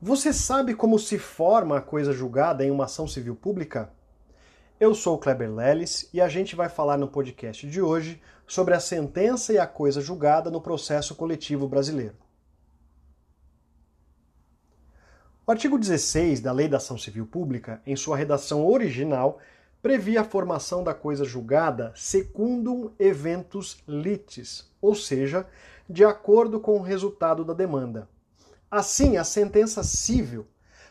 [0.00, 3.90] Você sabe como se forma a coisa julgada em uma ação civil pública?
[4.78, 8.74] Eu sou o Kleber Leles e a gente vai falar no podcast de hoje sobre
[8.74, 12.16] a sentença e a coisa julgada no processo coletivo brasileiro.
[15.46, 19.38] O artigo 16 da Lei da Ação Civil Pública, em sua redação original,
[19.80, 25.46] previa a formação da coisa julgada secundum eventus litis, ou seja,
[25.88, 28.08] de acordo com o resultado da demanda.
[28.76, 30.48] Assim, a sentença civil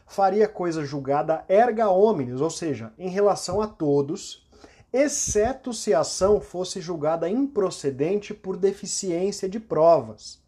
[0.08, 4.48] faria coisa julgada erga omnes, ou seja, em relação a todos,
[4.94, 10.42] exceto se a ação fosse julgada improcedente por deficiência de provas,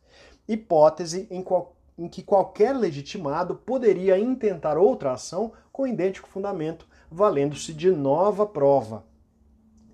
[0.47, 7.73] hipótese em, qual, em que qualquer legitimado poderia intentar outra ação com idêntico fundamento, valendo-se
[7.73, 9.03] de nova prova.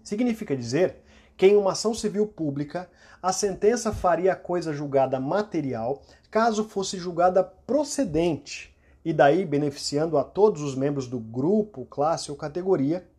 [0.04, 1.01] Significa dizer
[1.42, 2.88] que em uma ação civil pública
[3.20, 10.24] a sentença faria a coisa julgada material caso fosse julgada procedente, e daí beneficiando a
[10.24, 13.10] todos os membros do grupo, classe ou categoria,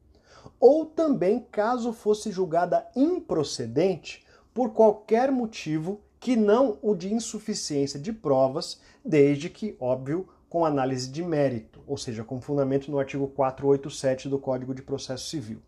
[0.61, 8.13] ou também caso fosse julgada improcedente por qualquer motivo que não o de insuficiência de
[8.13, 14.29] provas, desde que, óbvio, com análise de mérito, ou seja, com fundamento no artigo 487
[14.29, 15.61] do Código de Processo Civil.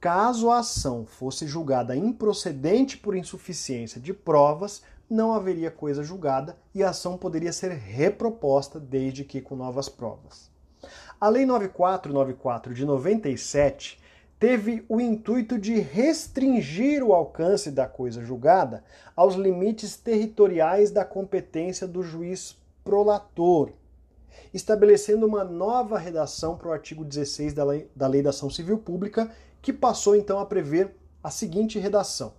[0.00, 6.84] Caso a ação fosse julgada improcedente por insuficiência de provas, não haveria coisa julgada e
[6.84, 10.50] a ação poderia ser reproposta desde que com novas provas.
[11.20, 14.00] A Lei 9494 de 97
[14.38, 18.84] teve o intuito de restringir o alcance da coisa julgada
[19.16, 23.72] aos limites territoriais da competência do juiz prolator,
[24.52, 28.78] estabelecendo uma nova redação para o artigo 16 da Lei da, Lei da Ação Civil
[28.78, 29.30] Pública,
[29.60, 32.32] que passou então a prever a seguinte redação.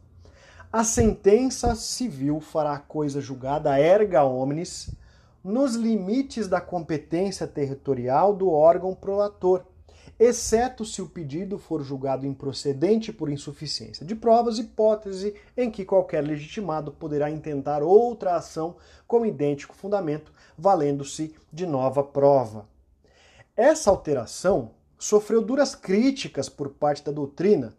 [0.71, 4.91] A sentença civil fará a coisa julgada erga omnes
[5.43, 9.63] nos limites da competência territorial do órgão prolator,
[10.19, 16.21] exceto se o pedido for julgado improcedente por insuficiência de provas, hipótese em que qualquer
[16.21, 18.75] legitimado poderá intentar outra ação
[19.07, 22.67] com idêntico fundamento, valendo-se de nova prova.
[23.55, 27.73] Essa alteração sofreu duras críticas por parte da doutrina,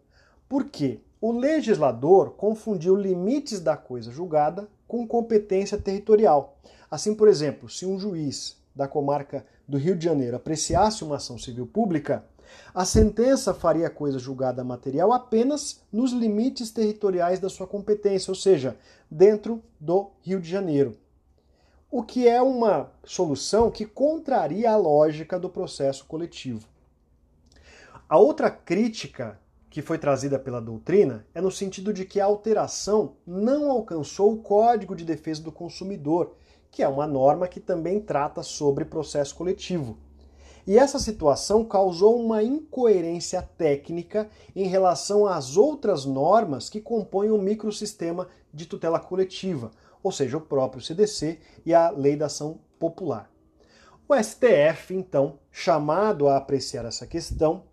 [0.49, 6.57] porque o legislador confundiu limites da coisa julgada com competência territorial.
[6.89, 11.37] Assim, por exemplo, se um juiz da comarca do Rio de Janeiro apreciasse uma ação
[11.37, 12.25] civil pública,
[12.73, 18.35] a sentença faria a coisa julgada material apenas nos limites territoriais da sua competência, ou
[18.35, 18.77] seja,
[19.09, 20.97] dentro do Rio de Janeiro.
[21.89, 26.65] O que é uma solução que contraria a lógica do processo coletivo.
[28.07, 29.39] A outra crítica
[29.69, 34.41] que foi trazida pela doutrina é no sentido de que a alteração não alcançou o
[34.41, 36.35] Código de Defesa do Consumidor,
[36.69, 39.97] que é uma norma que também trata sobre processo coletivo.
[40.65, 47.37] E essa situação causou uma incoerência técnica em relação às outras normas que compõem o
[47.37, 49.71] microsistema de tutela coletiva,
[50.03, 53.29] ou seja, o próprio CDC e a Lei da Ação Popular.
[54.07, 57.63] O STF, então, chamado a apreciar essa questão,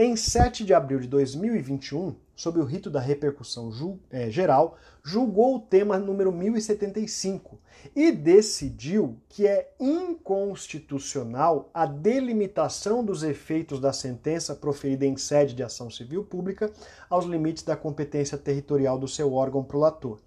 [0.00, 5.60] em 7 de abril de 2021, sob o rito da repercussão é, geral, julgou o
[5.60, 7.58] tema número 1075
[7.96, 15.64] e decidiu que é inconstitucional a delimitação dos efeitos da sentença proferida em sede de
[15.64, 16.70] ação civil pública
[17.10, 20.20] aos limites da competência territorial do seu órgão prolator.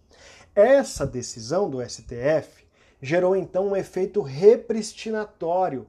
[0.53, 2.65] Essa decisão do STF
[3.01, 5.87] gerou então um efeito repristinatório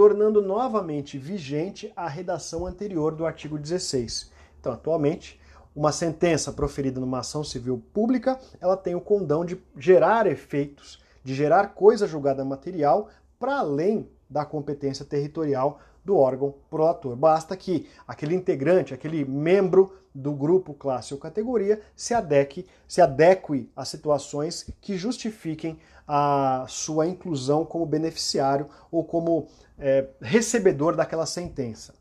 [0.00, 4.32] tornando novamente vigente a redação anterior do artigo 16.
[4.58, 5.38] Então, atualmente,
[5.76, 11.34] uma sentença proferida numa ação civil pública, ela tem o condão de gerar efeitos, de
[11.34, 17.14] gerar coisa julgada material para além da competência territorial do órgão prolator.
[17.16, 23.70] Basta que aquele integrante, aquele membro do grupo, classe ou categoria se adeque, se adeque
[23.76, 29.46] a situações que justifiquem a sua inclusão como beneficiário ou como
[29.78, 31.94] é, recebedor daquela sentença.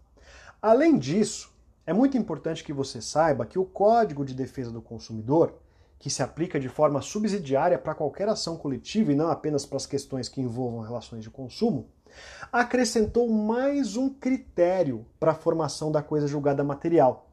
[0.62, 1.54] Além disso,
[1.86, 5.54] é muito importante que você saiba que o Código de Defesa do Consumidor,
[5.98, 9.86] que se aplica de forma subsidiária para qualquer ação coletiva e não apenas para as
[9.86, 11.88] questões que envolvam relações de consumo,
[12.52, 17.30] acrescentou mais um critério para a formação da coisa julgada material.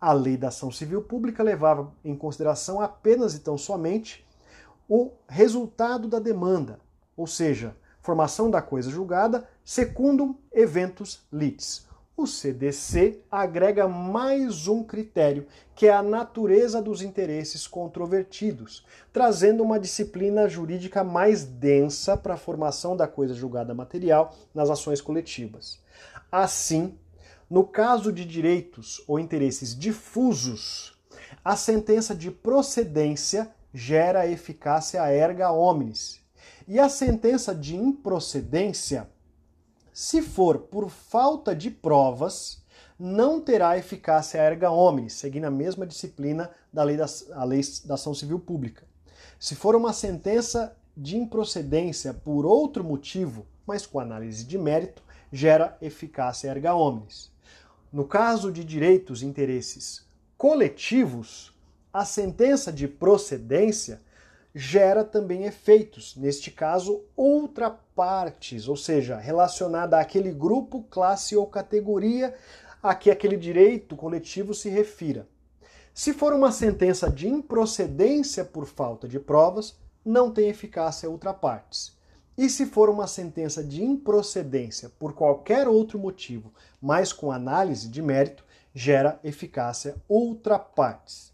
[0.00, 4.26] A lei da ação civil pública levava em consideração apenas e tão somente
[4.88, 6.80] o resultado da demanda,
[7.16, 11.86] ou seja, formação da coisa julgada secundum eventus litis,
[12.16, 19.80] O CDC agrega mais um critério, que é a natureza dos interesses controvertidos, trazendo uma
[19.80, 25.80] disciplina jurídica mais densa para a formação da coisa julgada material nas ações coletivas.
[26.30, 26.94] Assim,
[27.48, 30.96] no caso de direitos ou interesses difusos,
[31.44, 36.20] a sentença de procedência gera eficácia erga omnes.
[36.68, 39.08] E a sentença de improcedência
[40.00, 42.62] se for por falta de provas,
[42.98, 47.04] não terá eficácia erga omnes, seguindo a mesma disciplina da lei da,
[47.34, 48.86] a lei da ação civil pública.
[49.38, 55.76] Se for uma sentença de improcedência por outro motivo, mas com análise de mérito, gera
[55.82, 57.30] eficácia erga omnes.
[57.92, 60.06] No caso de direitos e interesses
[60.38, 61.52] coletivos,
[61.92, 64.00] a sentença de procedência
[64.54, 72.34] gera também efeitos, neste caso, outrapartes, ou seja, relacionada àquele grupo, classe ou categoria
[72.82, 75.28] a que aquele direito coletivo se refira.
[75.92, 81.98] Se for uma sentença de improcedência por falta de provas, não tem eficácia outrapartes.
[82.38, 88.00] E se for uma sentença de improcedência por qualquer outro motivo, mas com análise de
[88.00, 88.44] mérito,
[88.74, 91.32] gera eficácia outrapartes.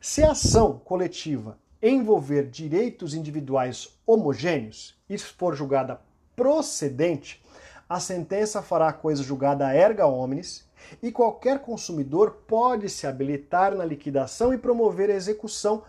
[0.00, 6.00] Se a ação coletiva envolver direitos individuais homogêneos e for julgada
[6.34, 7.42] procedente,
[7.88, 10.68] a sentença fará a coisa julgada erga omnes
[11.02, 15.82] e qualquer consumidor pode se habilitar na liquidação e promover a execução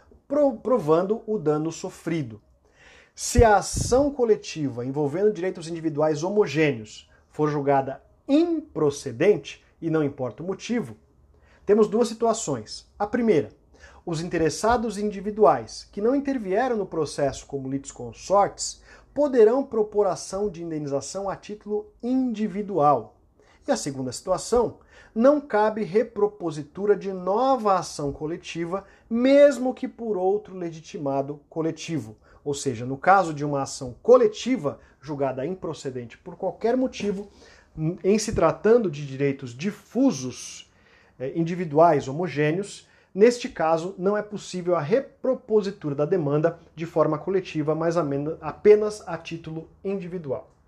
[0.61, 2.41] provando o dano sofrido.
[3.13, 10.45] Se a ação coletiva envolvendo direitos individuais homogêneos for julgada improcedente, e não importa o
[10.45, 10.95] motivo,
[11.65, 12.89] temos duas situações.
[12.97, 13.49] A primeira,
[14.05, 18.81] os interessados individuais que não intervieram no processo como litisconsortes
[19.13, 23.17] poderão propor ação de indenização a título individual.
[23.67, 24.77] E a segunda situação,
[25.13, 32.15] não cabe repropositura de nova ação coletiva, mesmo que por outro legitimado coletivo.
[32.43, 37.29] Ou seja, no caso de uma ação coletiva julgada improcedente por qualquer motivo,
[38.03, 40.71] em se tratando de direitos difusos,
[41.19, 47.73] eh, individuais, homogêneos, Neste caso, não é possível a repropositura da demanda de forma coletiva,
[47.73, 50.49] mas apenas a título individual.